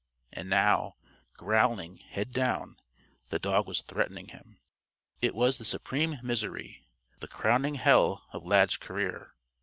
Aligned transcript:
And 0.33 0.49
now, 0.49 0.95
growling, 1.33 1.97
head 1.97 2.31
down, 2.31 2.77
the 3.29 3.37
dog 3.37 3.67
was 3.67 3.83
threatening 3.83 4.29
him. 4.29 4.59
It 5.21 5.35
was 5.35 5.59
the 5.59 5.63
supreme 5.63 6.17
misery, 6.23 6.87
the 7.19 7.27
crowning 7.27 7.75
hell, 7.75 8.25
of 8.33 8.43
Lad's 8.43 8.77
career. 8.77 9.35